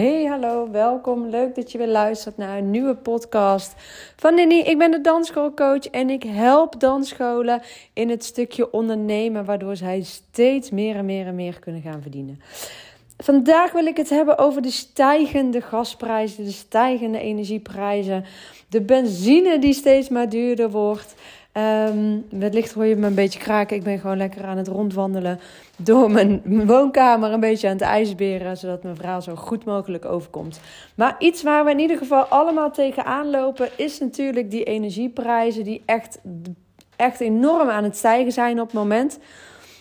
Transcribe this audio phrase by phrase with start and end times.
[0.00, 1.26] Hey, hallo, welkom.
[1.26, 3.74] Leuk dat je weer luistert naar een nieuwe podcast
[4.16, 4.58] van Nini.
[4.58, 7.62] Ik ben de dansschoolcoach en ik help dansscholen
[7.92, 12.40] in het stukje ondernemen, waardoor zij steeds meer en meer en meer kunnen gaan verdienen.
[13.18, 18.24] Vandaag wil ik het hebben over de stijgende gasprijzen, de stijgende energieprijzen,
[18.68, 21.14] de benzine die steeds maar duurder wordt.
[21.60, 23.76] Um, wellicht hoor je me een beetje kraken.
[23.76, 25.40] Ik ben gewoon lekker aan het rondwandelen
[25.76, 27.32] door mijn woonkamer.
[27.32, 30.60] Een beetje aan het ijsberen, zodat mijn verhaal zo goed mogelijk overkomt.
[30.94, 35.82] Maar iets waar we in ieder geval allemaal tegenaan lopen, is natuurlijk die energieprijzen die
[35.86, 36.20] echt,
[36.96, 39.18] echt enorm aan het stijgen zijn op het moment.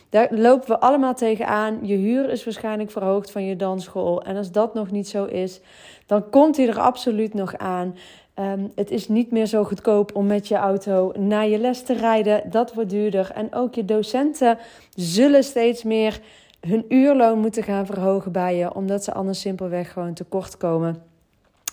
[0.09, 1.79] Daar lopen we allemaal tegenaan.
[1.81, 4.21] Je huur is waarschijnlijk verhoogd van je dansschool.
[4.23, 5.61] En als dat nog niet zo is,
[6.05, 7.95] dan komt hij er absoluut nog aan.
[8.39, 11.93] Ehm, het is niet meer zo goedkoop om met je auto naar je les te
[11.93, 12.41] rijden.
[12.51, 13.31] Dat wordt duurder.
[13.31, 14.57] En ook je docenten
[14.95, 16.19] zullen steeds meer
[16.67, 21.01] hun uurloon moeten gaan verhogen bij je, omdat ze anders simpelweg gewoon tekort komen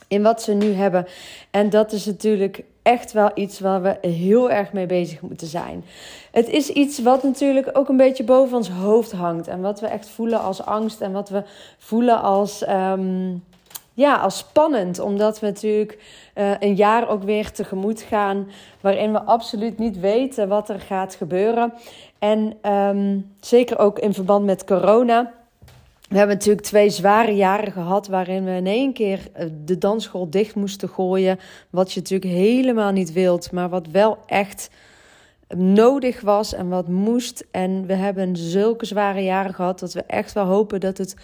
[0.09, 1.07] in wat ze nu hebben.
[1.51, 5.85] En dat is natuurlijk echt wel iets waar we heel erg mee bezig moeten zijn.
[6.33, 9.49] Het is iets wat natuurlijk ook een beetje boven ons hoofd hangt.
[9.49, 11.01] En wat we echt voelen als angst.
[11.01, 11.43] En wat we
[11.79, 13.35] voelen als, ehm,
[13.97, 14.99] ja, als spannend.
[14.99, 15.99] Omdat we natuurlijk
[16.35, 18.49] uh, een jaar ook weer tegemoet gaan.
[18.80, 21.73] Waarin we absoluut niet weten wat er gaat gebeuren.
[22.19, 25.33] En um, zeker ook in verband met corona.
[26.09, 30.30] We hebben natuurlijk twee zware jaren gehad waarin we in één keer eh, de dansschool
[30.30, 31.39] dicht moesten gooien.
[31.71, 34.71] Wat je natuurlijk helemaal niet wilt, maar wat wel echt
[35.57, 37.47] nodig was en wat moest.
[37.51, 41.17] En we hebben zulke zware jaren gehad dat we echt wel hopen dat het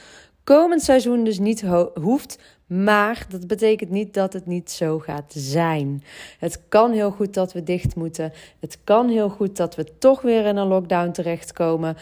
[0.52, 1.64] komend seizoen dus niet
[1.94, 2.38] hoeft.
[2.66, 6.02] Maar dat betekent niet dat het niet zo gaat zijn.
[6.38, 8.32] Het kan heel goed dat we dicht moeten.
[8.60, 11.96] Het kan heel goed dat we toch weer in een lockdown terechtkomen.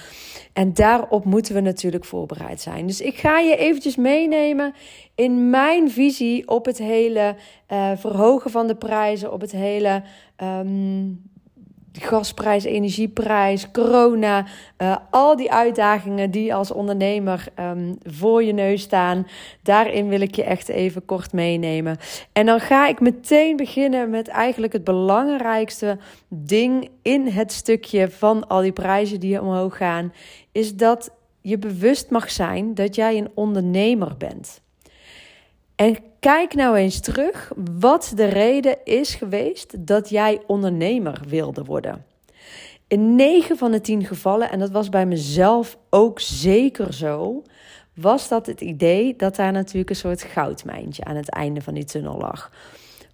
[0.53, 2.87] En daarop moeten we natuurlijk voorbereid zijn.
[2.87, 4.75] Dus ik ga je eventjes meenemen
[5.14, 7.37] in mijn visie op het hele
[7.73, 10.03] uh, verhogen van de prijzen, op het hele
[10.42, 11.23] um,
[11.92, 14.46] gasprijs, energieprijs, corona,
[14.78, 19.27] uh, al die uitdagingen die als ondernemer um, voor je neus staan.
[19.62, 21.96] Daarin wil ik je echt even kort meenemen.
[22.33, 25.98] En dan ga ik meteen beginnen met eigenlijk het belangrijkste
[26.29, 30.12] ding in het stukje van al die prijzen die omhoog gaan,
[30.52, 34.61] is dat je bewust mag zijn dat jij een ondernemer bent.
[35.77, 42.05] En kijk nou eens terug wat de reden is geweest dat jij ondernemer wilde worden.
[42.89, 47.42] In 9 van de 10 gevallen, en dat was bij mezelf ook zeker zo,
[47.95, 51.85] was dat het idee dat daar natuurlijk een soort goudmijntje aan het einde van die
[51.85, 52.51] tunnel lag.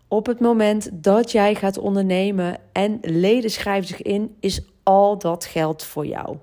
[0.08, 5.44] Op het moment dat jij gaat ondernemen en leden schrijven zich in, is al dat
[5.44, 6.36] geld voor jou.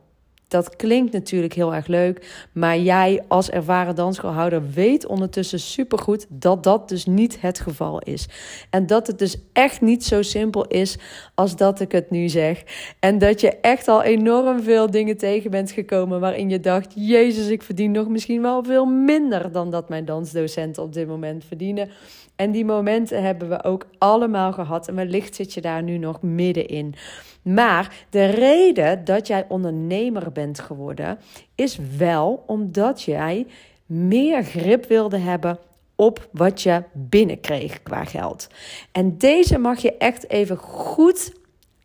[0.54, 6.64] Dat klinkt natuurlijk heel erg leuk, maar jij als ervaren dansschoolhouder weet ondertussen supergoed dat
[6.64, 8.28] dat dus niet het geval is.
[8.70, 10.98] En dat het dus echt niet zo simpel is
[11.36, 12.64] als dat ik het nu zeg.
[13.00, 17.48] En dat je echt al enorm veel dingen tegen bent gekomen waarin je dacht: Jezus,
[17.48, 21.90] ik verdien nog misschien wel veel minder dan dat mijn dansdocenten op dit moment verdienen.
[22.36, 24.88] En die momenten hebben we ook allemaal gehad.
[24.88, 26.96] En wellicht zit je daar nu nog middenin.
[27.44, 31.20] Maar de reden dat jij ondernemer bent geworden,
[31.56, 33.48] is wel omdat jij
[33.86, 35.60] meer grip wilde hebben
[35.96, 38.48] op wat je binnenkreeg qua geld.
[38.92, 41.34] En deze mag je echt even goed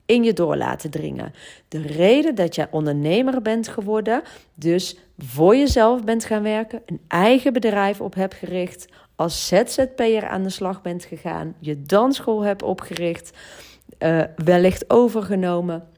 [0.06, 1.32] in je door laten dringen.
[1.68, 4.22] De reden dat jij ondernemer bent geworden,
[4.54, 8.86] dus voor jezelf bent gaan werken, een eigen bedrijf op hebt gericht,
[9.16, 13.30] als ZZP'er aan de slag bent gegaan, je dansschool hebt opgericht,
[13.98, 15.88] uh, wellicht overgenomen,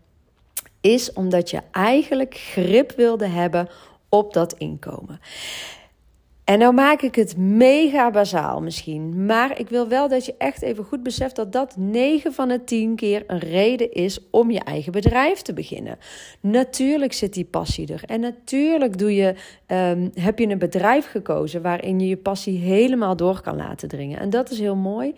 [0.80, 3.68] is omdat je eigenlijk grip wilde hebben
[4.08, 5.20] op dat inkomen.
[6.50, 10.62] En nou maak ik het mega bazaal misschien, maar ik wil wel dat je echt
[10.62, 14.60] even goed beseft dat dat 9 van de 10 keer een reden is om je
[14.60, 15.98] eigen bedrijf te beginnen.
[16.40, 19.34] Natuurlijk zit die passie er en natuurlijk doe je,
[19.66, 24.18] um, heb je een bedrijf gekozen waarin je je passie helemaal door kan laten dringen.
[24.18, 25.14] En dat is heel mooi.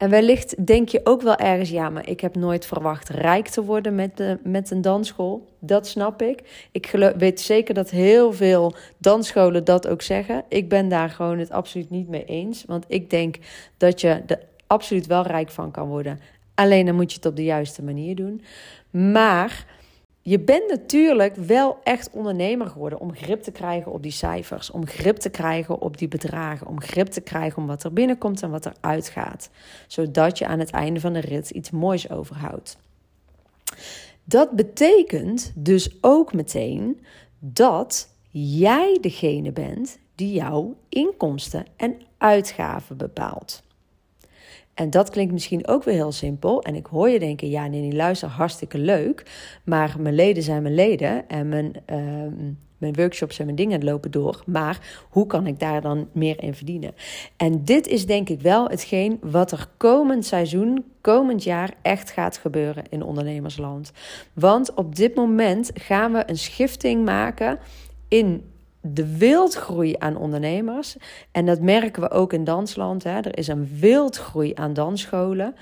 [0.00, 3.64] En wellicht denk je ook wel ergens, ja, maar ik heb nooit verwacht rijk te
[3.64, 5.46] worden met, de, met een dansschool.
[5.58, 6.68] Dat snap ik.
[6.72, 10.44] Ik weet zeker dat heel veel dansscholen dat ook zeggen.
[10.48, 12.64] Ik ben daar gewoon het absoluut niet mee eens.
[12.64, 13.36] Want ik denk
[13.76, 16.20] dat je er absoluut wel rijk van kan worden.
[16.54, 18.42] Alleen dan moet je het op de juiste manier doen.
[18.90, 19.66] Maar
[20.22, 24.86] je bent natuurlijk wel echt ondernemer geworden om grip te krijgen op die cijfers, om
[24.86, 28.50] grip te krijgen op die bedragen, om grip te krijgen om wat er binnenkomt en
[28.50, 29.50] wat er uitgaat,
[29.86, 32.78] zodat je aan het einde van de rit iets moois overhoudt.
[34.24, 37.00] Dat betekent dus ook meteen
[37.38, 43.62] dat jij degene bent die jouw inkomsten en uitgaven bepaalt.
[44.74, 46.62] En dat klinkt misschien ook weer heel simpel.
[46.62, 49.24] En ik hoor je denken: ja, nee, luister, hartstikke leuk.
[49.64, 51.98] Maar mijn leden zijn mijn leden en mijn, uh,
[52.78, 54.42] mijn workshops en mijn dingen lopen door.
[54.46, 56.94] Maar hoe kan ik daar dan meer in verdienen?
[57.36, 62.36] En dit is denk ik wel hetgeen wat er komend seizoen, komend jaar echt gaat
[62.36, 63.92] gebeuren in ondernemersland.
[64.32, 67.58] Want op dit moment gaan we een schifting maken
[68.08, 68.49] in
[68.80, 70.96] de wildgroei aan ondernemers.
[71.32, 73.04] En dat merken we ook in dansland.
[73.04, 73.18] Hè.
[73.20, 75.54] Er is een wildgroei aan dansscholen.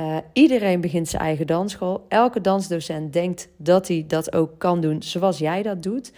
[0.00, 2.04] Uh, iedereen begint zijn eigen dansschool.
[2.08, 6.12] Elke dansdocent denkt dat hij dat ook kan doen zoals jij dat doet.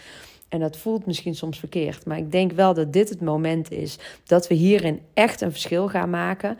[0.49, 2.07] En dat voelt misschien soms verkeerd.
[2.07, 5.89] Maar ik denk wel dat dit het moment is dat we hierin echt een verschil
[5.89, 6.59] gaan maken.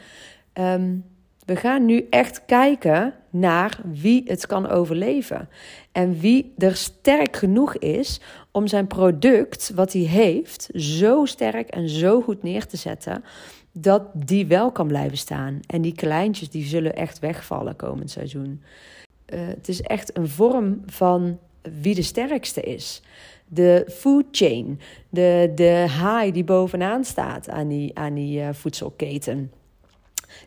[0.55, 1.05] Um,
[1.45, 5.49] we gaan nu echt kijken naar wie het kan overleven.
[5.93, 8.21] En wie er sterk genoeg is
[8.51, 13.25] om zijn product, wat hij heeft, zo sterk en zo goed neer te zetten.
[13.73, 15.61] Dat die wel kan blijven staan.
[15.67, 18.63] En die kleintjes die zullen echt wegvallen komend seizoen.
[19.35, 21.39] Uh, het is echt een vorm van
[21.81, 23.03] wie de sterkste is.
[23.47, 29.51] De food chain, de, de haai die bovenaan staat aan die, aan die uh, voedselketen.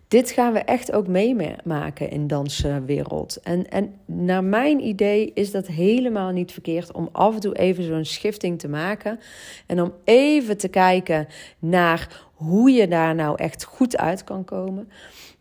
[0.08, 3.40] Dit gaan we echt ook meemaken in danswereld.
[3.44, 7.84] En, en naar mijn idee is dat helemaal niet verkeerd om af en toe even
[7.84, 9.20] zo'n schifting te maken.
[9.66, 11.28] En om even te kijken
[11.60, 14.90] naar hoe je daar nou echt goed uit kan komen.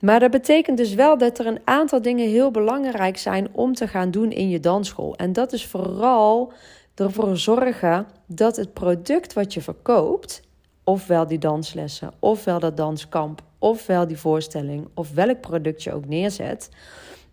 [0.01, 3.89] Maar dat betekent dus wel dat er een aantal dingen heel belangrijk zijn om te
[3.89, 5.17] gaan doen in je dansschool.
[5.17, 6.53] En dat is vooral
[6.95, 10.43] ervoor zorgen dat het product wat je verkoopt,
[10.85, 16.69] ofwel die danslessen, ofwel dat danskamp, ofwel die voorstelling, of welk product je ook neerzet,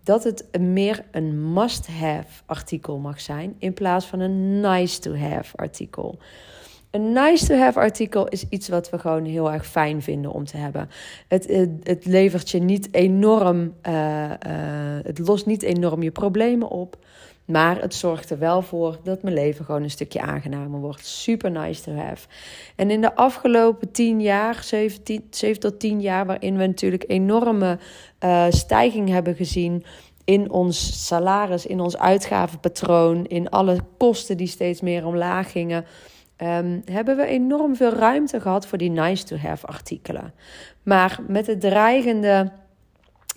[0.03, 6.17] dat het meer een must-have artikel mag zijn in plaats van een nice-to-have artikel.
[6.91, 10.89] Een nice-to-have artikel is iets wat we gewoon heel erg fijn vinden om te hebben.
[11.27, 14.33] Het, het, levert je niet enorm, uh, uh,
[15.03, 16.97] het lost niet enorm je problemen op.
[17.45, 21.05] Maar het zorgt er wel voor dat mijn leven gewoon een stukje aangenamer wordt.
[21.05, 22.27] Super nice to have.
[22.75, 27.79] En in de afgelopen tien jaar, zeven, tot tien jaar, waarin we natuurlijk enorme
[28.19, 29.85] uh, stijging hebben gezien
[30.23, 35.85] in ons salaris, in ons uitgavenpatroon, in alle kosten die steeds meer omlaag gingen.
[36.37, 40.33] Um, hebben we enorm veel ruimte gehad voor die nice to have artikelen.
[40.83, 42.51] Maar met de dreigende,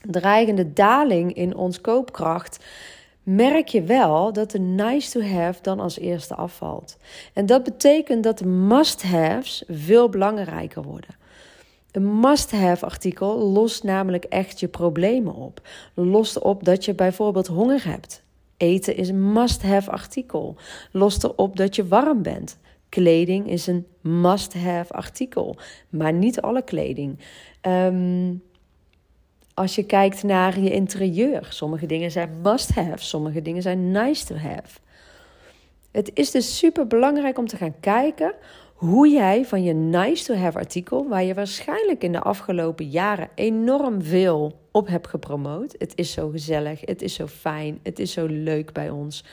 [0.01, 2.65] dreigende daling in ons koopkracht
[3.27, 6.97] merk je wel dat de nice to have dan als eerste afvalt.
[7.33, 11.11] En dat betekent dat de must-haves veel belangrijker worden.
[11.93, 15.61] Een must-have artikel lost namelijk echt je problemen op.
[15.95, 18.23] Lost op dat je bijvoorbeeld honger hebt.
[18.57, 20.57] Eten is een must-have artikel.
[20.93, 22.59] Lost erop dat je warm bent.
[22.89, 25.57] Kleding is een must-have artikel,
[25.89, 27.19] maar niet alle kleding.
[27.63, 28.43] Um,
[29.57, 31.47] als je kijkt naar je interieur.
[31.51, 34.79] Sommige dingen zijn must-have, sommige dingen zijn nice to have.
[35.91, 38.35] Het is dus super belangrijk om te gaan kijken
[38.75, 43.29] hoe jij van je nice to have artikel, waar je waarschijnlijk in de afgelopen jaren
[43.35, 45.75] enorm veel op hebt gepromoot.
[45.79, 49.25] Het is zo gezellig, het is zo fijn, het is zo leuk bij ons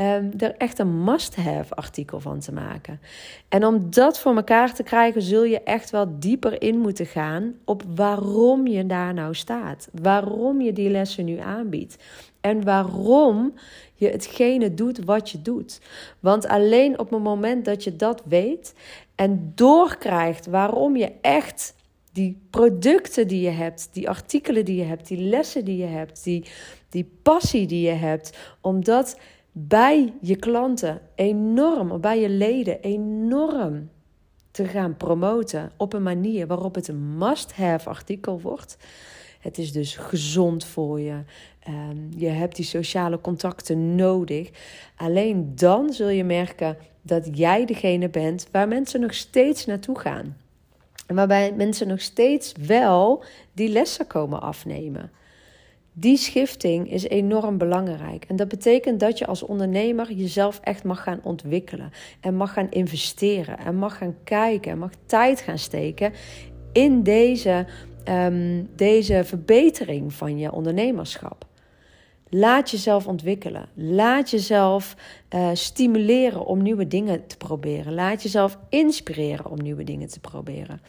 [0.00, 3.00] um, er echt een must-have artikel van te maken.
[3.48, 7.54] En om dat voor elkaar te krijgen, zul je echt wel dieper in moeten gaan
[7.64, 9.88] op waarom je daar nou staat.
[10.02, 11.96] Waarom je die lessen nu aanbiedt.
[12.40, 13.54] En waarom
[13.94, 15.80] je hetgene doet wat je doet.
[16.20, 18.74] Want alleen op het moment dat je dat weet
[19.14, 21.74] en doorkrijgt waarom je echt
[22.12, 26.24] die producten die je hebt, die artikelen die je hebt, die lessen die je hebt,
[26.24, 26.44] die,
[26.88, 29.16] die passie die je hebt, omdat
[29.52, 33.90] bij je klanten enorm, bij je leden enorm
[34.50, 38.76] te gaan promoten op een manier waarop het een must-have artikel wordt.
[39.40, 41.22] Het is dus gezond voor je.
[41.60, 44.50] Ehm, je hebt die sociale contacten nodig.
[44.96, 50.36] Alleen dan zul je merken dat jij degene bent waar mensen nog steeds naartoe gaan.
[51.06, 55.10] En waarbij mensen nog steeds wel die lessen komen afnemen.
[56.00, 58.24] Die schifting is enorm belangrijk.
[58.24, 61.90] En dat betekent dat je als ondernemer jezelf echt mag gaan ontwikkelen.
[62.20, 63.58] En mag gaan investeren.
[63.58, 64.72] En mag gaan kijken.
[64.72, 66.12] En mag tijd gaan steken
[66.72, 67.66] in deze,
[68.08, 71.46] um, deze verbetering van je ondernemerschap.
[72.30, 73.68] Laat jezelf ontwikkelen.
[73.74, 74.96] Laat jezelf
[75.34, 77.94] uh, stimuleren om nieuwe dingen te proberen.
[77.94, 80.80] Laat jezelf inspireren om nieuwe dingen te proberen.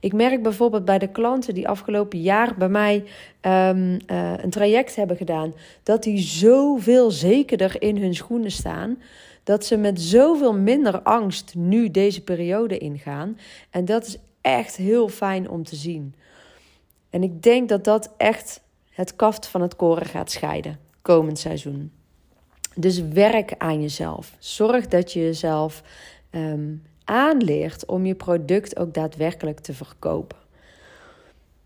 [0.00, 3.04] Ik merk bijvoorbeeld bij de klanten die afgelopen jaar bij mij
[3.42, 8.98] um, uh, een traject hebben gedaan, dat die zoveel zekerder in hun schoenen staan
[9.44, 13.38] dat ze met zoveel minder angst nu deze periode ingaan.
[13.70, 16.14] En dat is echt heel fijn om te zien.
[17.10, 18.60] En ik denk dat dat echt
[19.00, 21.92] het kaft van het koren gaat scheiden komend seizoen.
[22.76, 24.36] Dus werk aan jezelf.
[24.38, 25.82] Zorg dat je jezelf
[26.30, 30.38] um, aanleert om je product ook daadwerkelijk te verkopen.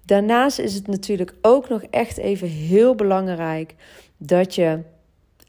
[0.04, 3.74] Daarnaast is het natuurlijk ook nog echt even heel belangrijk
[4.16, 4.78] dat je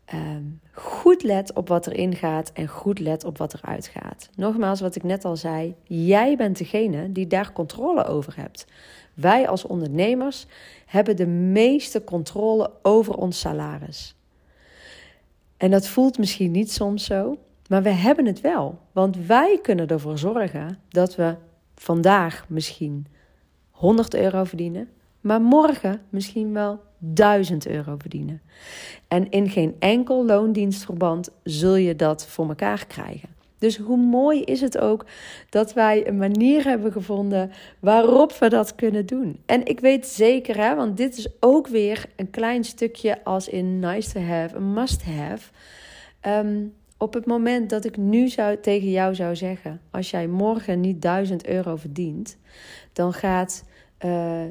[0.06, 4.30] ehm, goed let op wat erin gaat en goed let op wat eruit gaat.
[4.36, 8.66] Nogmaals, wat ik net al zei, jij bent degene die daar controle over hebt.
[9.14, 10.46] Wij als ondernemers
[10.86, 14.16] hebben de meeste controle over ons salaris.
[15.58, 18.80] En dat voelt misschien niet soms zo, maar we hebben het wel.
[18.92, 21.36] Want wij kunnen ervoor zorgen dat we
[21.76, 23.08] vandaag misschien
[23.72, 24.90] 100 euro verdienen,
[25.22, 28.42] maar morgen misschien wel 1000 euro verdienen.
[29.08, 33.30] En in geen enkel loondienstverband zul je dat voor elkaar krijgen.
[33.58, 35.06] Dus hoe mooi is het ook
[35.50, 39.40] dat wij een manier hebben gevonden waarop we dat kunnen doen.
[39.46, 43.80] En ik weet zeker, hè, want dit is ook weer een klein stukje als in
[43.80, 45.52] nice to have, een must have.
[46.20, 46.64] Ehm,
[46.98, 51.02] op het moment dat ik nu zou, tegen jou zou zeggen: als jij morgen niet
[51.02, 52.38] 1000 euro verdient,
[52.94, 53.64] dan gaat
[54.06, 54.42] uh,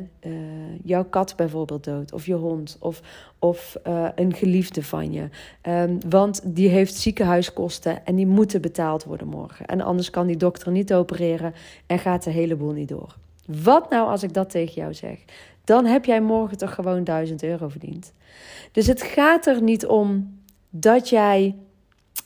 [0.82, 3.00] jouw kat bijvoorbeeld dood, of je hond, of,
[3.38, 5.28] of uh, een geliefde van je.
[5.62, 9.66] Um, want die heeft ziekenhuiskosten en die moeten betaald worden morgen.
[9.66, 11.54] En anders kan die dokter niet opereren
[11.86, 13.16] en gaat de hele boel niet door.
[13.46, 15.18] Wat nou als ik dat tegen jou zeg?
[15.64, 18.12] Dan heb jij morgen toch gewoon 1000 euro verdiend.
[18.72, 20.38] Dus het gaat er niet om
[20.70, 21.56] dat jij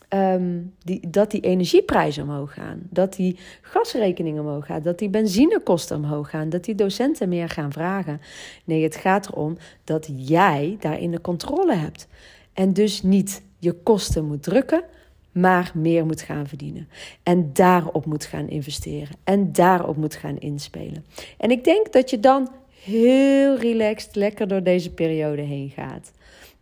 [0.08, 5.96] Ehm, die, dat die energieprijzen omhoog gaan, dat die gasrekeningen omhoog gaan, dat die benzinekosten
[5.96, 8.20] omhoog gaan, dat die docenten meer gaan vragen.
[8.64, 12.08] Nee, het gaat erom dat jij daarin de controle hebt.
[12.52, 14.82] En dus niet je kosten moet drukken,
[15.32, 16.88] maar meer moet gaan verdienen.
[17.22, 19.16] En daarop moet gaan investeren.
[19.24, 21.04] En daarop moet gaan inspelen.
[21.38, 22.50] En ik denk dat je dan
[22.82, 26.12] heel relaxed lekker door deze periode heen gaat.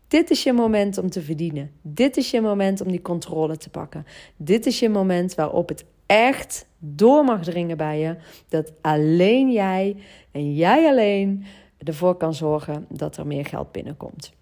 [0.08, 1.70] Dit is je moment om te verdienen.
[1.82, 4.06] Dit is je moment om die controle te pakken.
[4.36, 8.16] Dit is je moment waarop het echt door mag dringen bij je
[8.48, 9.96] dat alleen jij
[10.30, 11.44] en jij alleen
[11.78, 14.32] ervoor kan zorgen dat er meer geld binnenkomt.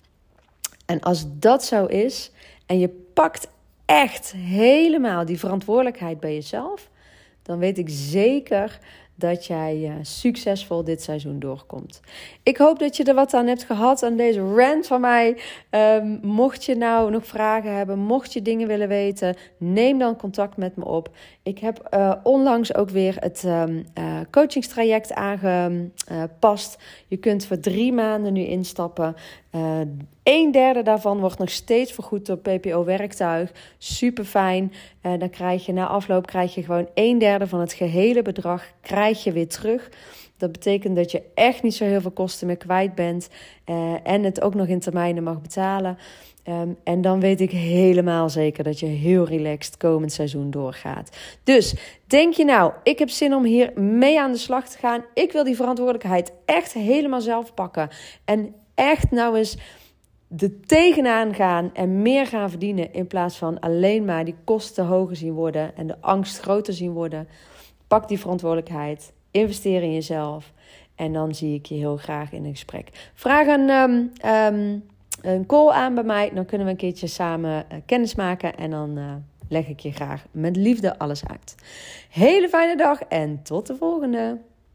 [0.86, 2.30] En als dat zo is
[2.66, 3.48] en je pakt
[3.84, 6.90] echt helemaal die verantwoordelijkheid bij jezelf,
[7.42, 8.78] dan weet ik zeker
[9.16, 12.00] dat jij uh, succesvol dit seizoen doorkomt.
[12.42, 15.36] Ik hoop dat je er wat aan hebt gehad aan deze rant van mij.
[15.70, 20.56] Um, mocht je nou nog vragen hebben, mocht je dingen willen weten, neem dan contact
[20.56, 21.10] met me op.
[21.42, 26.82] Ik heb uh, onlangs ook weer het um, uh, coachingstraject aangepast.
[27.06, 29.14] je kunt voor drie maanden nu instappen.
[30.22, 33.52] Een derde daarvan wordt nog steeds vergoed door PPO-werktuig.
[33.78, 34.72] Super fijn.
[35.00, 38.64] Dan krijg je na afloop krijg je gewoon een derde van het gehele bedrag
[39.04, 39.88] krijg je weer terug.
[40.36, 43.28] Dat betekent dat je echt niet zo heel veel kosten meer kwijt bent.
[43.66, 45.98] Uh, en het ook nog in termijnen mag betalen.
[46.48, 51.16] Um, en dan weet ik helemaal zeker dat je heel relaxed komend seizoen doorgaat.
[51.42, 51.74] Dus
[52.06, 55.04] denk je nou, ik heb zin om hier mee aan de slag te gaan.
[55.14, 57.88] Ik wil die verantwoordelijkheid echt helemaal zelf pakken.
[58.24, 59.56] En echt nou eens
[60.28, 62.92] de tegenaan gaan en meer gaan verdienen.
[62.92, 66.92] In plaats van alleen maar die kosten hoger zien worden en de angst groter zien
[66.92, 67.28] worden.
[67.94, 69.12] Pak die verantwoordelijkheid.
[69.30, 70.52] Investeer in jezelf.
[70.94, 73.10] En dan zie ik je heel graag in een gesprek.
[73.14, 74.84] Vraag een, um, um,
[75.22, 76.30] een call aan bij mij.
[76.34, 78.56] Dan kunnen we een keertje samen uh, kennis maken.
[78.56, 79.14] En dan uh,
[79.48, 81.54] leg ik je graag met liefde alles uit.
[82.10, 84.38] Hele fijne dag en tot de volgende.